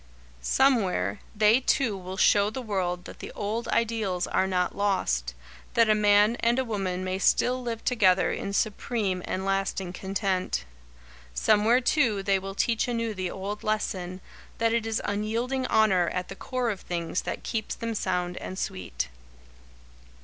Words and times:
Somewhere, 0.41 1.19
they 1.35 1.59
two 1.59 1.95
will 1.95 2.17
show 2.17 2.49
the 2.49 2.59
world 2.63 3.05
that 3.05 3.19
the 3.19 3.31
old 3.33 3.67
ideals 3.67 4.25
are 4.25 4.47
not 4.47 4.75
lost; 4.75 5.35
that 5.75 5.91
a 5.91 5.93
man 5.93 6.37
and 6.39 6.57
a 6.57 6.65
woman 6.65 7.03
may 7.03 7.19
still 7.19 7.61
live 7.61 7.85
together 7.85 8.31
in 8.31 8.51
supreme 8.51 9.21
and 9.25 9.45
lasting 9.45 9.93
content. 9.93 10.65
Somewhere, 11.35 11.81
too, 11.81 12.23
they 12.23 12.39
will 12.39 12.55
teach 12.55 12.87
anew 12.87 13.13
the 13.13 13.29
old 13.29 13.63
lesson, 13.63 14.21
that 14.57 14.73
it 14.73 14.87
is 14.87 15.03
unyielding 15.05 15.67
Honour 15.67 16.09
at 16.09 16.29
the 16.29 16.35
core 16.35 16.71
of 16.71 16.81
things 16.81 17.21
that 17.21 17.43
keeps 17.43 17.75
them 17.75 17.93
sound 17.93 18.37
and 18.37 18.57
sweet. 18.57 19.07